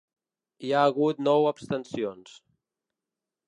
[0.65, 2.35] Hi ha hagut nou abstencions.